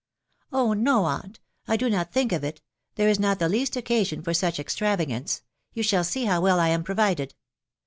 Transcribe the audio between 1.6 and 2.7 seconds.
I do no not think of it,—